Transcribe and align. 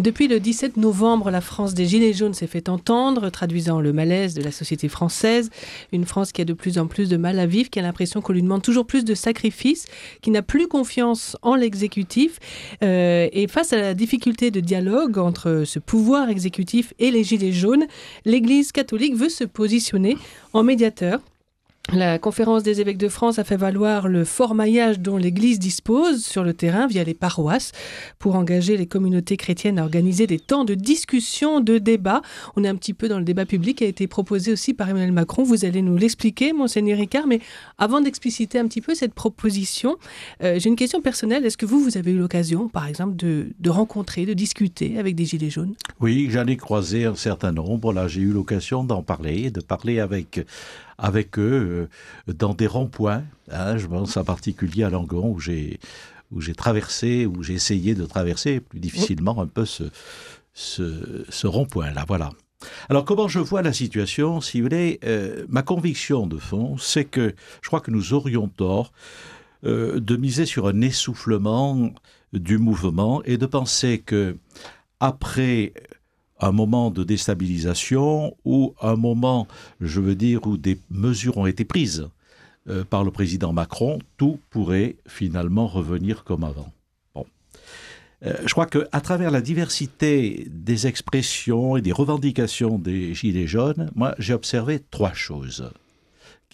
Depuis 0.00 0.26
le 0.26 0.40
17 0.40 0.76
novembre, 0.76 1.30
la 1.30 1.40
France 1.40 1.72
des 1.72 1.86
Gilets 1.86 2.14
jaunes 2.14 2.34
s'est 2.34 2.48
fait 2.48 2.68
entendre, 2.68 3.30
traduisant 3.30 3.80
le 3.80 3.92
malaise 3.92 4.34
de 4.34 4.42
la 4.42 4.50
société 4.50 4.88
française. 4.88 5.50
Une 5.92 6.04
France 6.04 6.32
qui 6.32 6.42
a 6.42 6.44
de 6.44 6.52
plus 6.52 6.78
en 6.78 6.88
plus 6.88 7.08
de 7.08 7.16
mal 7.16 7.38
à 7.38 7.46
vivre, 7.46 7.70
qui 7.70 7.78
a 7.78 7.82
l'impression 7.82 8.20
qu'on 8.20 8.32
lui 8.32 8.42
demande 8.42 8.62
toujours 8.62 8.86
plus 8.86 9.04
de 9.04 9.14
sacrifices, 9.14 9.86
qui 10.20 10.32
n'a 10.32 10.42
plus 10.42 10.66
confiance 10.66 11.36
en 11.42 11.54
l'exécutif. 11.54 12.40
Euh, 12.82 13.28
et 13.32 13.46
face 13.46 13.72
à 13.72 13.76
la 13.76 13.94
difficulté 13.94 14.50
de 14.50 14.60
dialogue 14.60 15.18
entre 15.18 15.62
ce 15.64 15.78
pouvoir 15.78 16.28
exécutif 16.28 16.92
et 16.98 17.12
les 17.12 17.22
Gilets 17.22 17.52
jaunes, 17.52 17.86
l'Église 18.24 18.72
catholique 18.72 19.14
veut 19.14 19.28
se 19.28 19.44
positionner 19.44 20.16
en 20.52 20.64
médiateur 20.64 21.20
la 21.94 22.18
conférence 22.18 22.62
des 22.62 22.80
évêques 22.80 22.98
de 22.98 23.08
France 23.08 23.38
a 23.38 23.44
fait 23.44 23.56
valoir 23.56 24.08
le 24.08 24.24
fort 24.24 24.54
maillage 24.54 25.00
dont 25.00 25.16
l'Église 25.16 25.58
dispose 25.58 26.24
sur 26.24 26.42
le 26.42 26.52
terrain 26.52 26.86
via 26.86 27.04
les 27.04 27.14
paroisses 27.14 27.72
pour 28.18 28.34
engager 28.34 28.76
les 28.76 28.86
communautés 28.86 29.36
chrétiennes 29.36 29.78
à 29.78 29.82
organiser 29.82 30.26
des 30.26 30.38
temps 30.38 30.64
de 30.64 30.74
discussion, 30.74 31.60
de 31.60 31.78
débat. 31.78 32.22
On 32.56 32.64
est 32.64 32.68
un 32.68 32.76
petit 32.76 32.94
peu 32.94 33.08
dans 33.08 33.18
le 33.18 33.24
débat 33.24 33.46
public 33.46 33.78
qui 33.78 33.84
a 33.84 33.86
été 33.86 34.06
proposé 34.06 34.52
aussi 34.52 34.74
par 34.74 34.88
Emmanuel 34.88 35.12
Macron. 35.12 35.42
Vous 35.42 35.64
allez 35.64 35.82
nous 35.82 35.96
l'expliquer, 35.96 36.52
monseigneur 36.52 36.98
Ricard. 36.98 37.26
Mais 37.26 37.40
avant 37.78 38.00
d'expliciter 38.00 38.58
un 38.58 38.66
petit 38.66 38.80
peu 38.80 38.94
cette 38.94 39.14
proposition, 39.14 39.96
euh, 40.42 40.58
j'ai 40.58 40.68
une 40.68 40.76
question 40.76 41.00
personnelle. 41.00 41.44
Est-ce 41.44 41.56
que 41.56 41.66
vous, 41.66 41.80
vous 41.80 41.96
avez 41.96 42.12
eu 42.12 42.18
l'occasion, 42.18 42.68
par 42.68 42.86
exemple, 42.86 43.16
de, 43.16 43.48
de, 43.58 43.70
rencontrer, 43.70 44.26
de 44.26 44.32
discuter 44.32 44.98
avec 44.98 45.14
des 45.14 45.24
Gilets 45.24 45.50
jaunes? 45.50 45.74
Oui, 46.00 46.28
j'en 46.30 46.46
ai 46.46 46.56
croisé 46.56 47.04
un 47.04 47.14
certain 47.14 47.52
nombre. 47.52 47.92
Là, 47.92 48.08
j'ai 48.08 48.20
eu 48.22 48.32
l'occasion 48.32 48.84
d'en 48.84 49.02
parler, 49.02 49.50
de 49.50 49.60
parler 49.60 50.00
avec 50.00 50.44
avec 50.98 51.38
eux 51.38 51.88
euh, 52.28 52.32
dans 52.32 52.54
des 52.54 52.66
ronds-points. 52.66 53.24
Hein, 53.50 53.76
je 53.76 53.86
pense 53.86 54.16
en 54.16 54.24
particulier 54.24 54.84
à 54.84 54.90
Langon 54.90 55.28
où 55.28 55.40
j'ai 55.40 55.78
traversé, 56.56 57.26
où 57.26 57.42
j'ai 57.42 57.54
essayé 57.54 57.94
de 57.94 58.06
traverser 58.06 58.60
plus 58.60 58.80
difficilement 58.80 59.40
un 59.40 59.46
peu 59.46 59.64
ce, 59.64 59.84
ce, 60.54 61.46
rond-point-là. 61.46 62.04
Voilà. 62.06 62.30
Alors 62.88 63.04
comment 63.04 63.28
je 63.28 63.40
vois 63.40 63.62
la 63.62 63.72
situation, 63.72 64.40
si 64.40 64.60
vous 64.60 64.66
voulez, 64.66 64.98
euh, 65.04 65.44
ma 65.48 65.62
conviction 65.62 66.26
de 66.26 66.38
fond, 66.38 66.76
c'est 66.78 67.04
que 67.04 67.34
je 67.60 67.68
crois 67.68 67.80
que 67.80 67.90
nous 67.90 68.14
aurions 68.14 68.48
tort 68.48 68.92
euh, 69.64 70.00
de 70.00 70.16
miser 70.16 70.46
sur 70.46 70.66
un 70.68 70.80
essoufflement 70.80 71.90
du 72.32 72.58
mouvement 72.58 73.22
et 73.24 73.36
de 73.36 73.46
penser 73.46 73.98
que 73.98 74.36
après 75.00 75.72
un 76.40 76.52
moment 76.52 76.90
de 76.90 77.04
déstabilisation 77.04 78.36
ou 78.44 78.74
un 78.80 78.96
moment, 78.96 79.46
je 79.80 80.00
veux 80.00 80.14
dire, 80.14 80.46
où 80.46 80.56
des 80.56 80.78
mesures 80.90 81.38
ont 81.38 81.46
été 81.46 81.64
prises 81.64 82.08
euh, 82.68 82.84
par 82.84 83.04
le 83.04 83.10
président 83.10 83.52
Macron, 83.52 83.98
tout 84.16 84.40
pourrait 84.50 84.96
finalement 85.06 85.66
revenir 85.66 86.24
comme 86.24 86.44
avant. 86.44 86.72
Bon. 87.14 87.26
Euh, 88.24 88.34
je 88.46 88.52
crois 88.52 88.66
qu'à 88.66 89.00
travers 89.00 89.30
la 89.30 89.40
diversité 89.40 90.46
des 90.50 90.86
expressions 90.86 91.76
et 91.76 91.82
des 91.82 91.92
revendications 91.92 92.78
des 92.78 93.14
Gilets 93.14 93.46
jaunes, 93.46 93.90
moi 93.94 94.14
j'ai 94.18 94.34
observé 94.34 94.80
trois 94.90 95.12
choses 95.12 95.70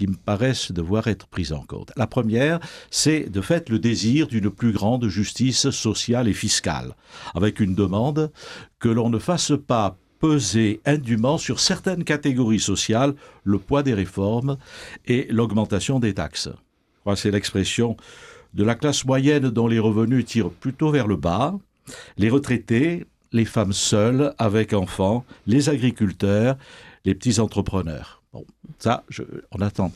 qui 0.00 0.06
me 0.06 0.16
paraissent 0.16 0.72
devoir 0.72 1.08
être 1.08 1.26
prises 1.26 1.52
en 1.52 1.60
compte. 1.60 1.92
La 1.94 2.06
première, 2.06 2.58
c'est 2.90 3.28
de 3.28 3.42
fait 3.42 3.68
le 3.68 3.78
désir 3.78 4.28
d'une 4.28 4.48
plus 4.48 4.72
grande 4.72 5.06
justice 5.08 5.68
sociale 5.68 6.26
et 6.26 6.32
fiscale, 6.32 6.96
avec 7.34 7.60
une 7.60 7.74
demande 7.74 8.32
que 8.78 8.88
l'on 8.88 9.10
ne 9.10 9.18
fasse 9.18 9.52
pas 9.66 9.98
peser 10.18 10.80
indûment 10.86 11.36
sur 11.36 11.60
certaines 11.60 12.04
catégories 12.04 12.60
sociales 12.60 13.14
le 13.44 13.58
poids 13.58 13.82
des 13.82 13.92
réformes 13.92 14.56
et 15.04 15.26
l'augmentation 15.28 16.00
des 16.00 16.14
taxes. 16.14 16.48
C'est 17.14 17.30
l'expression 17.30 17.98
de 18.54 18.64
la 18.64 18.76
classe 18.76 19.04
moyenne 19.04 19.50
dont 19.50 19.68
les 19.68 19.78
revenus 19.78 20.24
tirent 20.24 20.48
plutôt 20.48 20.90
vers 20.90 21.08
le 21.08 21.16
bas, 21.16 21.58
les 22.16 22.30
retraités, 22.30 23.06
les 23.32 23.44
femmes 23.44 23.74
seules 23.74 24.32
avec 24.38 24.72
enfants, 24.72 25.26
les 25.46 25.68
agriculteurs, 25.68 26.56
les 27.04 27.14
petits 27.14 27.38
entrepreneurs. 27.38 28.19
Bon, 28.32 28.44
ça, 28.78 29.04
on 29.50 29.60
attend. 29.60 29.92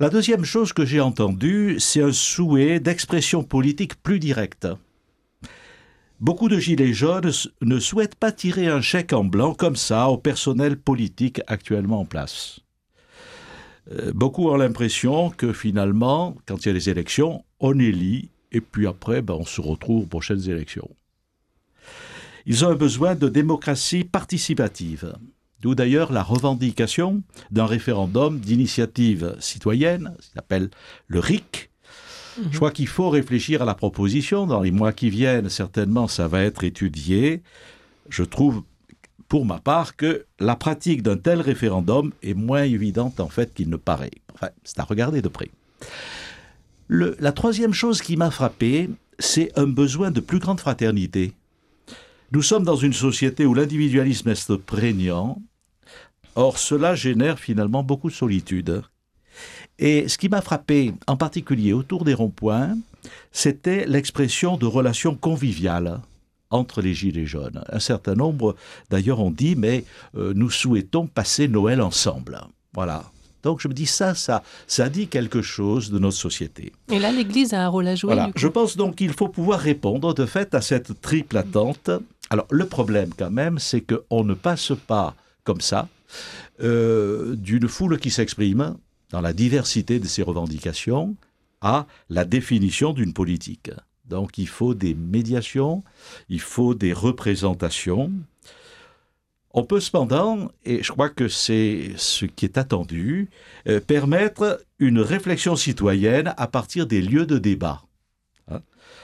La 0.00 0.10
deuxième 0.10 0.44
chose 0.44 0.72
que 0.72 0.84
j'ai 0.84 1.00
entendue, 1.00 1.76
c'est 1.80 2.02
un 2.02 2.12
souhait 2.12 2.80
d'expression 2.80 3.42
politique 3.42 4.00
plus 4.02 4.18
directe. 4.18 4.68
Beaucoup 6.20 6.48
de 6.48 6.58
gilets 6.58 6.92
jaunes 6.92 7.30
ne 7.62 7.78
souhaitent 7.78 8.14
pas 8.14 8.32
tirer 8.32 8.68
un 8.68 8.80
chèque 8.80 9.12
en 9.12 9.24
blanc 9.24 9.54
comme 9.54 9.76
ça 9.76 10.08
au 10.08 10.16
personnel 10.16 10.76
politique 10.76 11.40
actuellement 11.46 12.00
en 12.00 12.04
place. 12.04 12.60
Euh, 13.92 14.12
beaucoup 14.12 14.48
ont 14.48 14.56
l'impression 14.56 15.30
que 15.30 15.52
finalement, 15.52 16.36
quand 16.46 16.64
il 16.64 16.68
y 16.68 16.70
a 16.70 16.74
les 16.74 16.90
élections, 16.90 17.44
on 17.60 17.78
élit 17.78 18.30
et 18.50 18.60
puis 18.60 18.86
après, 18.86 19.22
ben, 19.22 19.34
on 19.34 19.44
se 19.44 19.60
retrouve 19.60 20.04
aux 20.04 20.06
prochaines 20.06 20.48
élections. 20.48 20.90
Ils 22.46 22.64
ont 22.64 22.70
un 22.70 22.76
besoin 22.76 23.14
de 23.14 23.28
démocratie 23.28 24.04
participative. 24.04 25.14
D'où 25.60 25.74
d'ailleurs 25.74 26.12
la 26.12 26.22
revendication 26.22 27.22
d'un 27.50 27.66
référendum 27.66 28.38
d'initiative 28.38 29.36
citoyenne, 29.40 30.14
qu'on 30.32 30.38
appelle 30.38 30.70
le 31.08 31.18
RIC. 31.18 31.70
Mhm. 32.38 32.48
Je 32.52 32.56
crois 32.56 32.70
qu'il 32.70 32.86
faut 32.86 33.10
réfléchir 33.10 33.62
à 33.62 33.64
la 33.64 33.74
proposition. 33.74 34.46
Dans 34.46 34.60
les 34.60 34.70
mois 34.70 34.92
qui 34.92 35.10
viennent, 35.10 35.48
certainement, 35.48 36.06
ça 36.06 36.28
va 36.28 36.42
être 36.42 36.62
étudié. 36.62 37.42
Je 38.08 38.22
trouve, 38.22 38.62
pour 39.28 39.44
ma 39.44 39.58
part, 39.58 39.96
que 39.96 40.26
la 40.38 40.54
pratique 40.54 41.02
d'un 41.02 41.16
tel 41.16 41.40
référendum 41.40 42.12
est 42.22 42.34
moins 42.34 42.62
évidente 42.62 43.18
en 43.18 43.28
fait 43.28 43.52
qu'il 43.52 43.68
ne 43.68 43.76
paraît. 43.76 44.12
Enfin, 44.34 44.50
c'est 44.62 44.78
à 44.78 44.84
regarder 44.84 45.22
de 45.22 45.28
près. 45.28 45.50
la 46.88 47.32
troisième 47.32 47.74
chose 47.74 48.00
qui 48.00 48.16
m'a 48.16 48.30
frappé, 48.30 48.88
c'est 49.18 49.50
un 49.58 49.66
besoin 49.66 50.10
de 50.10 50.20
plus 50.20 50.38
grande 50.38 50.60
fraternité. 50.60 51.34
Nous 52.30 52.42
sommes 52.42 52.64
dans 52.64 52.76
une 52.76 52.92
société 52.92 53.46
où 53.46 53.54
l'individualisme 53.54 54.28
est 54.28 54.56
prégnant. 54.58 55.40
Or, 56.38 56.56
cela 56.56 56.94
génère 56.94 57.40
finalement 57.40 57.82
beaucoup 57.82 58.08
de 58.08 58.14
solitude. 58.14 58.82
Et 59.80 60.06
ce 60.06 60.16
qui 60.16 60.28
m'a 60.28 60.40
frappé, 60.40 60.94
en 61.08 61.16
particulier 61.16 61.72
autour 61.72 62.04
des 62.04 62.14
ronds-points, 62.14 62.76
c'était 63.32 63.86
l'expression 63.86 64.56
de 64.56 64.64
relations 64.64 65.16
conviviales 65.16 66.00
entre 66.50 66.80
les 66.80 66.94
Gilets 66.94 67.26
jaunes. 67.26 67.64
Un 67.68 67.80
certain 67.80 68.14
nombre, 68.14 68.54
d'ailleurs, 68.88 69.18
ont 69.18 69.32
dit, 69.32 69.56
mais 69.56 69.84
euh, 70.16 70.32
nous 70.32 70.48
souhaitons 70.48 71.08
passer 71.08 71.48
Noël 71.48 71.82
ensemble. 71.82 72.40
Voilà. 72.72 73.02
Donc 73.42 73.60
je 73.60 73.66
me 73.66 73.74
dis 73.74 73.86
ça, 73.86 74.14
ça, 74.14 74.44
ça 74.68 74.88
dit 74.88 75.08
quelque 75.08 75.42
chose 75.42 75.90
de 75.90 75.98
notre 75.98 76.16
société. 76.16 76.72
Et 76.92 77.00
là, 77.00 77.10
l'Église 77.10 77.52
a 77.52 77.64
un 77.64 77.68
rôle 77.68 77.88
à 77.88 77.96
jouer. 77.96 78.14
Voilà. 78.14 78.30
Je 78.36 78.46
pense 78.46 78.76
donc 78.76 78.94
qu'il 78.94 79.12
faut 79.12 79.28
pouvoir 79.28 79.58
répondre 79.58 80.14
de 80.14 80.24
fait 80.24 80.54
à 80.54 80.60
cette 80.60 81.00
triple 81.00 81.36
attente. 81.36 81.90
Alors 82.30 82.46
le 82.50 82.66
problème 82.66 83.10
quand 83.18 83.32
même, 83.32 83.58
c'est 83.58 83.80
qu'on 83.80 84.22
ne 84.22 84.34
passe 84.34 84.70
pas 84.86 85.16
comme 85.42 85.60
ça 85.60 85.88
euh, 86.62 87.36
d'une 87.36 87.68
foule 87.68 87.98
qui 87.98 88.10
s'exprime 88.10 88.76
dans 89.10 89.20
la 89.20 89.32
diversité 89.32 90.00
de 90.00 90.06
ses 90.06 90.22
revendications 90.22 91.16
à 91.60 91.86
la 92.08 92.24
définition 92.24 92.92
d'une 92.92 93.12
politique. 93.12 93.70
Donc 94.04 94.38
il 94.38 94.48
faut 94.48 94.74
des 94.74 94.94
médiations, 94.94 95.82
il 96.28 96.40
faut 96.40 96.74
des 96.74 96.92
représentations, 96.92 98.12
on 99.52 99.64
peut 99.64 99.80
cependant, 99.80 100.50
et 100.64 100.82
je 100.82 100.92
crois 100.92 101.08
que 101.08 101.28
c'est 101.28 101.92
ce 101.96 102.26
qui 102.26 102.44
est 102.44 102.58
attendu, 102.58 103.30
euh, 103.66 103.80
permettre 103.80 104.64
une 104.78 105.00
réflexion 105.00 105.56
citoyenne 105.56 106.34
à 106.36 106.46
partir 106.46 106.86
des 106.86 107.02
lieux 107.02 107.26
de 107.26 107.38
débat. 107.38 107.82
Hein. 108.50 108.60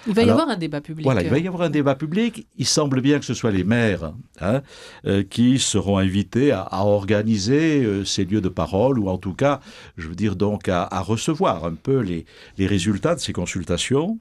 il 0.06 0.14
va 0.14 0.22
y 0.22 0.30
avoir 0.30 0.48
un 0.48 0.56
débat 0.56 0.80
public. 0.80 1.04
Voilà, 1.04 1.22
il 1.22 1.30
va 1.30 1.38
y 1.38 1.46
avoir 1.46 1.62
un 1.62 1.70
débat 1.70 1.94
public. 1.94 2.46
Il 2.56 2.66
semble 2.66 3.00
bien 3.00 3.18
que 3.18 3.24
ce 3.24 3.34
soit 3.34 3.50
les 3.50 3.64
maires 3.64 4.12
hein, 4.40 4.62
euh, 5.06 5.22
qui 5.22 5.58
seront 5.58 5.98
invités 5.98 6.52
à, 6.52 6.68
organiser 6.84 7.82
euh, 7.84 8.04
ces 8.04 8.24
lieux 8.24 8.40
de 8.40 8.48
parole, 8.48 8.98
ou 8.98 9.08
en 9.08 9.18
tout 9.18 9.34
cas, 9.34 9.60
je 9.96 10.08
veux 10.08 10.14
dire 10.14 10.36
donc 10.36 10.68
à, 10.68 10.88
recevoir 11.00 11.64
un 11.64 11.74
peu 11.74 12.00
les, 12.00 12.24
les 12.58 12.66
résultats 12.66 13.14
de 13.14 13.20
ces 13.20 13.32
consultations. 13.32 14.18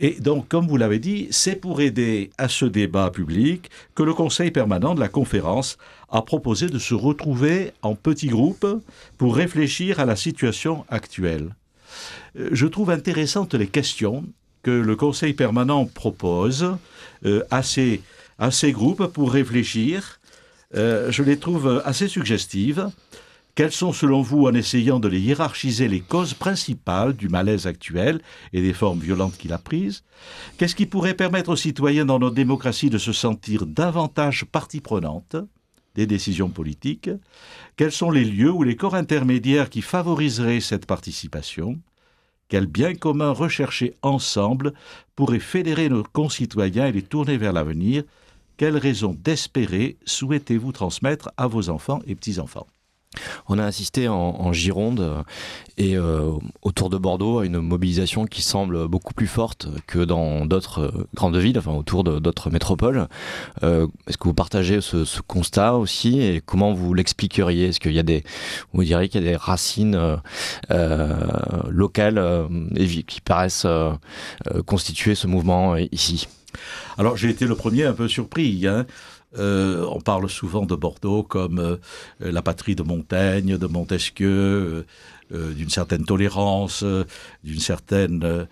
Et 0.00 0.20
donc, 0.20 0.48
comme 0.48 0.68
vous 0.68 0.76
l'avez 0.76 1.00
dit, 1.00 1.26
c'est 1.30 1.56
pour 1.56 1.80
aider 1.80 2.30
à 2.38 2.48
ce 2.48 2.64
débat 2.64 3.10
public 3.10 3.70
que 3.94 4.02
le 4.04 4.14
Conseil 4.14 4.50
permanent 4.50 4.94
de 4.94 5.00
la 5.00 5.08
conférence 5.08 5.76
a 6.08 6.22
proposé 6.22 6.68
de 6.68 6.78
se 6.78 6.94
retrouver 6.94 7.72
en 7.82 7.94
petits 7.94 8.28
groupes 8.28 8.66
pour 9.16 9.36
réfléchir 9.36 9.98
à 9.98 10.04
la 10.04 10.16
situation 10.16 10.84
actuelle. 10.88 11.54
Euh, 12.38 12.48
je 12.52 12.66
trouve 12.66 12.90
intéressantes 12.90 13.54
les 13.54 13.66
questions 13.66 14.24
que 14.68 14.82
le 14.82 14.96
Conseil 14.96 15.32
permanent 15.32 15.86
propose 15.86 16.76
euh, 17.24 17.42
à, 17.50 17.62
ces, 17.62 18.02
à 18.38 18.50
ces 18.50 18.70
groupes 18.72 19.06
pour 19.06 19.32
réfléchir. 19.32 20.20
Euh, 20.74 21.10
je 21.10 21.22
les 21.22 21.38
trouve 21.38 21.80
assez 21.86 22.06
suggestives. 22.06 22.90
Quelles 23.54 23.72
sont, 23.72 23.94
selon 23.94 24.20
vous, 24.20 24.46
en 24.46 24.52
essayant 24.52 25.00
de 25.00 25.08
les 25.08 25.20
hiérarchiser, 25.20 25.88
les 25.88 26.00
causes 26.00 26.34
principales 26.34 27.14
du 27.14 27.30
malaise 27.30 27.66
actuel 27.66 28.20
et 28.52 28.60
des 28.60 28.74
formes 28.74 29.00
violentes 29.00 29.38
qu'il 29.38 29.54
a 29.54 29.58
prises? 29.58 30.04
Qu'est-ce 30.58 30.76
qui 30.76 30.84
pourrait 30.84 31.14
permettre 31.14 31.48
aux 31.48 31.56
citoyens 31.56 32.04
dans 32.04 32.18
notre 32.18 32.36
démocratie 32.36 32.90
de 32.90 32.98
se 32.98 33.14
sentir 33.14 33.64
davantage 33.64 34.44
partie 34.44 34.82
prenante 34.82 35.36
des 35.94 36.06
décisions 36.06 36.50
politiques? 36.50 37.08
Quels 37.76 37.90
sont 37.90 38.10
les 38.10 38.26
lieux 38.26 38.52
ou 38.52 38.64
les 38.64 38.76
corps 38.76 38.96
intermédiaires 38.96 39.70
qui 39.70 39.80
favoriseraient 39.80 40.60
cette 40.60 40.84
participation? 40.84 41.78
Quel 42.48 42.66
bien 42.66 42.94
commun 42.94 43.32
rechercher 43.32 43.94
ensemble 44.02 44.72
pourrait 45.16 45.38
fédérer 45.38 45.88
nos 45.88 46.02
concitoyens 46.02 46.86
et 46.86 46.92
les 46.92 47.02
tourner 47.02 47.36
vers 47.36 47.52
l'avenir. 47.52 48.04
Quelle 48.56 48.76
raison 48.76 49.14
d'espérer 49.18 49.98
souhaitez-vous 50.06 50.72
transmettre 50.72 51.30
à 51.36 51.46
vos 51.46 51.68
enfants 51.68 52.00
et 52.06 52.14
petits-enfants? 52.14 52.66
On 53.48 53.58
a 53.58 53.64
assisté 53.64 54.08
en, 54.08 54.52
Gironde 54.52 55.00
euh, 55.00 55.22
et 55.76 55.96
euh, 55.96 56.32
autour 56.62 56.90
de 56.90 56.98
Bordeaux 56.98 57.38
à 57.38 57.46
une 57.46 57.60
mobilisation 57.60 58.26
qui 58.26 58.42
semble 58.42 58.88
beaucoup 58.88 59.14
plus 59.14 59.26
forte 59.26 59.68
que 59.86 59.98
dans 59.98 60.46
d'autres 60.46 60.80
euh, 60.80 61.06
grandes 61.14 61.36
villes, 61.36 61.58
enfin 61.58 61.72
autour 61.72 62.04
d'autres 62.04 62.50
métropoles. 62.50 63.08
Est-ce 63.62 64.16
que 64.16 64.24
vous 64.24 64.34
partagez 64.34 64.80
ce, 64.80 65.20
constat 65.26 65.74
aussi 65.74 66.20
et 66.20 66.40
comment 66.44 66.72
vous 66.72 66.94
l'expliqueriez? 66.94 67.68
Est-ce 67.68 67.80
qu'il 67.80 67.92
y 67.92 67.98
a 67.98 68.02
des, 68.02 68.24
vous 68.72 68.84
diriez 68.84 69.08
qu'il 69.08 69.22
y 69.22 69.28
a 69.28 69.30
des 69.30 69.36
racines 69.36 70.18
locales 71.68 72.48
qui 73.06 73.20
paraissent 73.20 73.66
constituer 74.66 75.14
ce 75.14 75.26
mouvement 75.26 75.76
ici? 75.76 76.28
Alors 76.96 77.16
j'ai 77.16 77.30
été 77.30 77.46
le 77.46 77.54
premier 77.54 77.84
un 77.84 77.92
peu 77.92 78.08
surpris. 78.08 78.66
Hein. 78.66 78.86
Euh, 79.36 79.84
on 79.90 80.00
parle 80.00 80.28
souvent 80.30 80.64
de 80.64 80.74
Bordeaux 80.74 81.22
comme 81.22 81.58
euh, 81.58 81.76
la 82.20 82.40
patrie 82.40 82.74
de 82.74 82.82
Montaigne, 82.82 83.58
de 83.58 83.66
Montesquieu, 83.66 84.86
euh, 85.32 85.52
d'une 85.52 85.68
certaine 85.68 86.04
tolérance, 86.04 86.84
d'une 87.44 87.60
certaine 87.60 88.46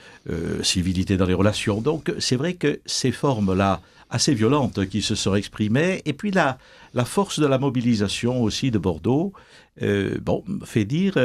civilité 0.63 1.17
dans 1.17 1.25
les 1.27 1.35
relations. 1.35 1.81
Donc 1.81 2.13
c'est 2.19 2.37
vrai 2.37 2.55
que 2.55 2.81
ces 2.85 3.13
formes-là, 3.13 3.81
assez 4.11 4.35
violentes 4.35 4.87
qui 4.89 5.03
se 5.03 5.15
sont 5.15 5.35
exprimées, 5.35 6.03
et 6.05 6.13
puis 6.13 6.31
la, 6.31 6.59
la 6.95 7.05
force 7.05 7.41
de 7.41 7.47
la 7.47 7.59
mobilisation 7.59 8.43
aussi 8.43 8.71
de 8.71 8.79
Bordeaux, 8.79 9.33
bon, 9.81 10.45
fait 10.65 10.85
dire, 10.85 11.17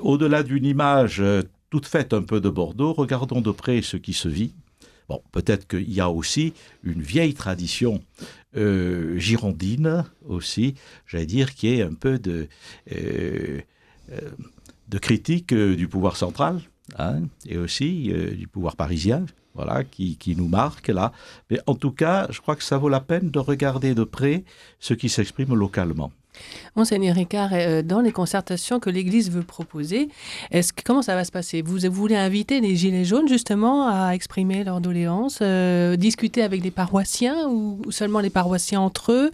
au-delà 0.00 0.42
d'une 0.42 0.64
image 0.64 1.22
toute 1.68 1.86
faite 1.86 2.14
un 2.14 2.22
peu 2.22 2.40
de 2.40 2.48
Bordeaux, 2.48 2.94
regardons 2.94 3.42
de 3.42 3.50
près 3.50 3.82
ce 3.82 3.98
qui 3.98 4.14
se 4.14 4.28
vit. 4.28 4.54
Bon, 5.08 5.22
peut-être 5.30 5.68
qu'il 5.68 5.92
y 5.92 6.00
a 6.00 6.10
aussi 6.10 6.52
une 6.82 7.00
vieille 7.00 7.34
tradition 7.34 8.02
euh, 8.56 9.18
girondine 9.18 10.04
aussi, 10.26 10.74
j'allais 11.06 11.26
dire, 11.26 11.54
qui 11.54 11.68
est 11.68 11.82
un 11.82 11.94
peu 11.94 12.18
de, 12.18 12.48
euh, 12.92 13.60
euh, 14.10 14.98
critique 15.00 15.54
du 15.54 15.88
pouvoir 15.88 16.16
central 16.16 16.60
hein, 16.98 17.22
et 17.46 17.58
aussi 17.58 18.12
du 18.36 18.48
pouvoir 18.48 18.76
parisien. 18.76 19.26
Voilà, 19.54 19.84
qui, 19.84 20.34
nous 20.36 20.48
marque 20.48 20.88
là. 20.88 21.12
Mais 21.50 21.58
en 21.66 21.74
tout 21.74 21.90
cas, 21.90 22.26
je 22.28 22.42
crois 22.42 22.56
que 22.56 22.62
ça 22.62 22.76
vaut 22.76 22.90
la 22.90 23.00
peine 23.00 23.30
de 23.30 23.38
regarder 23.38 23.94
de 23.94 24.04
près 24.04 24.44
ce 24.80 24.92
qui 24.92 25.08
s'exprime 25.08 25.54
localement. 25.54 26.12
Monseigneur 26.76 27.14
Ricard, 27.14 27.50
euh, 27.52 27.82
dans 27.82 28.00
les 28.00 28.12
concertations 28.12 28.80
que 28.80 28.90
l'Église 28.90 29.30
veut 29.30 29.42
proposer, 29.42 30.08
est-ce 30.50 30.72
comment 30.84 31.02
ça 31.02 31.14
va 31.14 31.24
se 31.24 31.32
passer? 31.32 31.62
Vous 31.62 31.78
voulez 31.90 32.16
inviter 32.16 32.60
les 32.60 32.76
Gilets 32.76 33.04
jaunes 33.04 33.28
justement 33.28 33.88
à 33.88 34.12
exprimer 34.14 34.64
leur 34.64 34.80
doléance, 34.80 35.38
euh, 35.42 35.96
discuter 35.96 36.42
avec 36.42 36.62
les 36.62 36.70
paroissiens 36.70 37.48
ou, 37.48 37.80
seulement 37.90 38.20
les 38.20 38.30
paroissiens 38.30 38.80
entre 38.80 39.12
eux? 39.12 39.30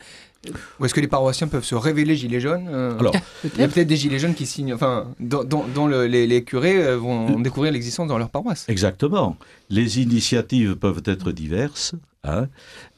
Ou 0.78 0.84
est-ce 0.84 0.94
que 0.94 1.00
les 1.00 1.08
paroissiens 1.08 1.48
peuvent 1.48 1.64
se 1.64 1.74
révéler 1.74 2.16
gilets 2.16 2.40
jaunes 2.40 2.68
euh, 2.68 2.98
Alors, 2.98 3.14
il 3.44 3.60
y 3.60 3.62
a 3.62 3.68
peut-être 3.68 3.86
des 3.86 3.96
gilets 3.96 4.18
jaunes 4.18 4.34
qui 4.34 4.46
signent, 4.46 4.74
enfin, 4.74 5.14
dont, 5.20 5.86
les, 5.86 6.44
curés 6.44 6.96
vont 6.96 7.38
découvrir 7.40 7.72
l'existence 7.72 8.08
dans 8.08 8.18
leur 8.18 8.30
paroisse. 8.30 8.66
Exactement. 8.68 9.36
Les 9.70 10.00
initiatives 10.00 10.76
peuvent 10.76 11.02
être 11.04 11.32
diverses. 11.32 11.94
Hein. 12.24 12.48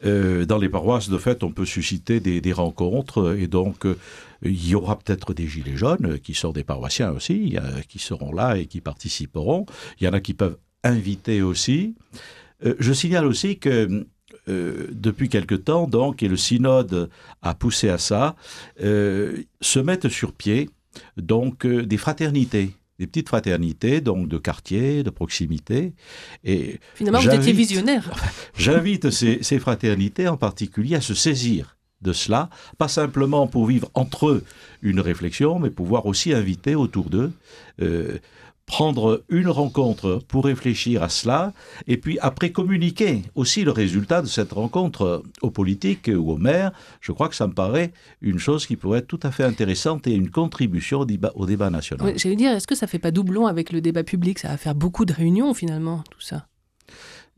Euh, 0.05 0.44
dans 0.44 0.58
les 0.58 0.69
paroisses, 0.69 1.08
de 1.08 1.19
fait, 1.19 1.43
on 1.43 1.50
peut 1.50 1.64
susciter 1.64 2.20
des, 2.20 2.52
rencontres 2.52 3.37
et 3.38 3.47
donc 3.47 3.87
euh, 3.87 3.97
il 4.43 4.69
y 4.69 4.75
aura 4.75 4.99
peut-être 4.99 5.32
des 5.32 5.47
gilets 5.47 5.76
jaunes 5.76 6.19
qui 6.19 6.35
sont 6.35 6.52
des 6.52 6.64
paroissiens 6.64 7.11
aussi, 7.11 7.56
qui 7.88 7.99
seront 7.99 8.32
là 8.32 8.56
et 8.56 8.67
qui 8.67 8.81
participeront. 8.82 9.64
Il 9.99 10.05
y 10.05 10.08
en 10.08 10.12
a 10.12 10.20
qui 10.20 10.35
peuvent 10.35 10.58
inviter 10.85 11.43
aussi. 11.43 11.94
Euh, 12.64 12.75
je 12.79 12.93
signale 12.93 13.26
aussi 13.26 13.58
que 13.58 14.06
depuis 14.46 15.29
quelque 15.29 15.55
temps, 15.55 15.87
donc, 15.87 16.23
et 16.23 16.29
le 16.29 16.37
synode 16.37 17.08
a 17.43 17.55
poussé 17.55 17.88
à 17.88 17.99
ça, 17.99 18.37
se 18.79 19.79
mettent 19.79 20.08
sur 20.08 20.32
pied 20.32 20.70
donc 21.17 21.67
des 21.67 21.96
fraternités 21.96 22.75
des 22.99 23.06
petites 23.06 23.29
fraternités, 23.29 24.00
donc 24.00 24.29
de 24.29 24.38
quartier, 24.38 25.02
de 25.02 25.11
proximité. 25.11 25.94
Et 26.44 26.79
Finalement, 26.94 27.19
vous 27.19 27.35
étiez 27.35 27.52
visionnaire. 27.52 28.11
J'invite 28.56 29.11
ces, 29.11 29.43
ces, 29.43 29.58
fraternités 29.58 30.29
en 30.29 30.37
particulier 30.37 30.94
à 30.94 31.00
se 31.00 31.14
saisir 31.14 31.76
de 32.02 32.12
cela, 32.12 32.50
pas 32.79 32.88
simplement 32.88 33.47
pour 33.47 33.67
vivre 33.67 33.90
entre 33.94 34.29
eux 34.29 34.44
une 34.82 35.00
réflexion, 35.00 35.58
mais 35.58 35.70
pouvoir 35.70 36.06
aussi 36.06 36.32
inviter 36.32 36.75
autour 36.75 37.11
d'eux 37.11 37.32
euh, 37.82 38.19
prendre 38.66 39.25
une 39.28 39.49
rencontre 39.49 40.20
pour 40.26 40.44
réfléchir 40.44 41.02
à 41.02 41.08
cela, 41.08 41.52
et 41.87 41.96
puis 41.99 42.19
après 42.20 42.50
communiquer 42.50 43.22
aussi 43.34 43.62
le 43.62 43.70
résultat 43.70 44.22
de 44.22 44.26
cette 44.26 44.52
rencontre 44.52 45.22
aux 45.43 45.50
politiques 45.50 46.11
ou 46.14 46.32
aux 46.32 46.38
maires, 46.38 46.72
je 47.00 47.12
crois 47.12 47.28
que 47.28 47.34
ça 47.34 47.46
me 47.46 47.52
paraît 47.52 47.93
une 48.22 48.38
chose 48.38 48.66
qui 48.66 48.76
pourrait 48.76 49.00
être 49.00 49.06
tout 49.06 49.20
à 49.22 49.31
fait 49.31 49.44
intéressante 49.44 50.06
et 50.06 50.14
une 50.14 50.31
contribution 50.31 51.00
au 51.00 51.05
débat, 51.05 51.32
au 51.34 51.46
débat 51.46 51.69
national. 51.69 52.06
Oui, 52.06 52.19
J'allais 52.19 52.37
dire, 52.37 52.52
est-ce 52.52 52.66
que 52.66 52.75
ça 52.75 52.87
fait 52.87 52.99
pas 52.99 53.11
doublon 53.11 53.46
avec 53.46 53.70
le 53.70 53.81
débat 53.81 54.02
public? 54.02 54.38
Ça 54.38 54.49
va 54.49 54.56
faire 54.56 54.75
beaucoup 54.75 55.05
de 55.05 55.12
réunions 55.12 55.52
finalement, 55.52 56.02
tout 56.11 56.20
ça. 56.20 56.46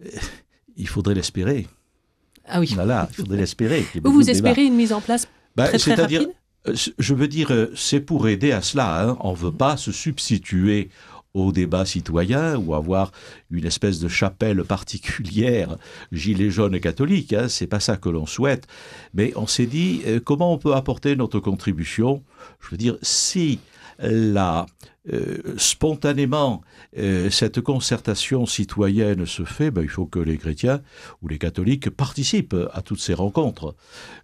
Euh, 0.05 0.09
il 0.77 0.89
faudrait 0.89 1.15
l'espérer. 1.15 1.67
Ah 2.47 2.61
oui. 2.61 2.71
Voilà, 2.75 3.09
il 3.11 3.17
faudrait 3.17 3.39
l'espérer. 3.39 3.85
Vous, 4.03 4.13
vous 4.13 4.31
espérez 4.31 4.65
une 4.65 4.75
mise 4.75 4.93
en 4.93 5.01
place 5.01 5.27
bah, 5.57 5.67
très, 5.69 5.79
très 5.79 5.95
rapide? 5.95 6.31
euh, 6.69 6.75
je 6.99 7.15
veux 7.15 7.29
dire, 7.29 7.51
euh, 7.51 7.73
c'est 7.75 8.01
pour 8.01 8.29
aider 8.29 8.53
à 8.53 8.63
cela. 8.63 9.03
Hein. 9.03 9.17
On 9.21 9.33
ne 9.33 9.37
veut 9.37 9.53
pas 9.53 9.77
se 9.77 9.93
substituer 9.93 10.91
au 11.37 11.53
débat 11.53 11.85
citoyen 11.85 12.57
ou 12.57 12.75
avoir 12.75 13.13
une 13.51 13.67
espèce 13.67 14.01
de 14.01 14.09
chapelle 14.09 14.65
particulière 14.65 15.77
gilet 16.13 16.51
jaune 16.51 16.81
catholique. 16.81 17.33
Hein, 17.33 17.49
c'est 17.49 17.67
pas 17.67 17.81
ça 17.81 17.97
que 17.97 18.09
l'on 18.09 18.27
souhaite. 18.27 18.67
Mais 19.15 19.33
on 19.37 19.47
s'est 19.47 19.67
dit 19.67 20.03
euh, 20.07 20.21
comment 20.21 20.53
on 20.53 20.59
peut 20.59 20.75
apporter 20.75 21.15
notre 21.17 21.41
contribution? 21.41 22.23
Je 22.61 22.71
veux 22.71 22.77
dire, 22.77 22.97
si 23.03 23.59
la 23.99 24.67
euh, 25.13 25.39
spontanément 25.57 26.63
euh, 26.99 27.31
cette 27.31 27.61
concertation 27.61 28.45
citoyenne 28.45 29.25
se 29.25 29.45
fait, 29.45 29.71
ben, 29.71 29.83
il 29.83 29.89
faut 29.89 30.07
que 30.07 30.19
les 30.19 30.37
chrétiens 30.37 30.81
ou 31.23 31.29
les 31.29 31.39
catholiques 31.39 31.91
participent 31.91 32.57
à 32.73 32.83
toutes 32.83 32.99
ces 32.99 33.15
rencontres. 33.15 33.77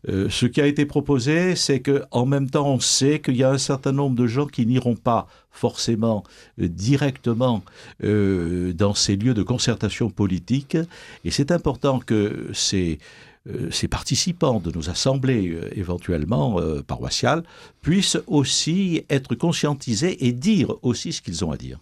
Euh, 0.08 0.28
ce 0.28 0.46
qui 0.46 0.60
a 0.60 0.66
été 0.66 0.84
proposé, 0.84 1.54
c'est 1.54 1.80
que 1.80 2.02
en 2.10 2.26
même 2.26 2.50
temps, 2.50 2.68
on 2.68 2.80
sait 2.80 3.20
qu'il 3.20 3.36
y 3.36 3.44
a 3.44 3.50
un 3.50 3.58
certain 3.58 3.92
nombre 3.92 4.16
de 4.16 4.26
gens 4.26 4.46
qui 4.46 4.66
n'iront 4.66 4.96
pas 4.96 5.28
forcément 5.50 6.24
directement 6.56 7.62
dans 8.00 8.94
ces 8.94 9.16
lieux 9.16 9.34
de 9.34 9.42
concertation 9.42 10.08
politique, 10.08 10.78
et 11.26 11.30
c'est 11.30 11.50
important 11.52 11.98
que 11.98 12.48
ces 12.54 12.98
ces 13.72 13.88
participants 13.88 14.60
de 14.60 14.70
nos 14.70 14.88
assemblées 14.88 15.50
euh, 15.50 15.68
éventuellement 15.76 16.60
euh, 16.60 16.82
paroissiales 16.82 17.42
puissent 17.80 18.18
aussi 18.28 19.04
être 19.10 19.34
conscientisés 19.34 20.26
et 20.26 20.32
dire 20.32 20.74
aussi 20.82 21.12
ce 21.12 21.22
qu'ils 21.22 21.44
ont 21.44 21.50
à 21.50 21.56
dire. 21.56 21.78